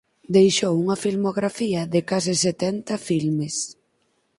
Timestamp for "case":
2.09-2.33